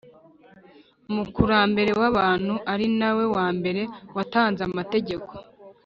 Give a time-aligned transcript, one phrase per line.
[1.09, 3.81] umukurambere w’abantu ari na we wa mbere
[4.15, 5.31] watanze amategeko